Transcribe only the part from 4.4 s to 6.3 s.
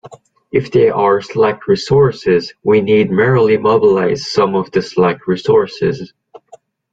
of the slack resources.